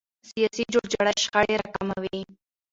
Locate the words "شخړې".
1.23-1.55